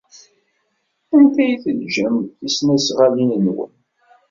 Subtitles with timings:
[1.15, 3.73] Anda ay teǧǧam tisnasɣalin-nwen?